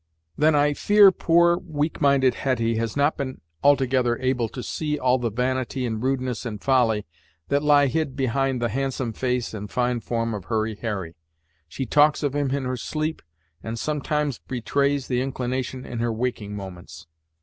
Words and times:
"Then, 0.35 0.55
I 0.55 0.73
fear, 0.73 1.11
poor, 1.11 1.57
weak 1.59 2.01
minded 2.01 2.33
Hetty 2.33 2.73
has 2.77 2.97
not 2.97 3.17
been 3.17 3.39
altogether 3.63 4.17
able 4.17 4.49
to 4.49 4.63
see 4.63 4.97
all 4.97 5.19
the 5.19 5.29
vanity, 5.29 5.85
and 5.85 6.01
rudeness 6.01 6.43
and 6.43 6.59
folly, 6.59 7.05
that 7.49 7.61
lie 7.61 7.85
hid 7.85 8.15
behind 8.15 8.63
the 8.63 8.69
handsome 8.69 9.13
face 9.13 9.53
and 9.53 9.69
fine 9.69 9.99
form 9.99 10.33
of 10.33 10.45
Hurry 10.45 10.73
Harry. 10.81 11.13
She 11.67 11.85
talks 11.85 12.23
of 12.23 12.33
him 12.33 12.49
in 12.49 12.65
her 12.65 12.77
sleep, 12.77 13.21
and 13.61 13.77
sometimes 13.77 14.39
betrays 14.39 15.07
the 15.07 15.21
inclination 15.21 15.85
in 15.85 15.99
her 15.99 16.11
waking 16.11 16.55
moments." 16.55 17.05